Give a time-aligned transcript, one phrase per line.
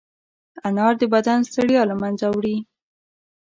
[0.67, 2.57] انار د بدن ستړیا له منځه وړي.